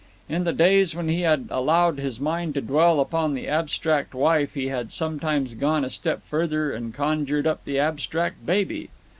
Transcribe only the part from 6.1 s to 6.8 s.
further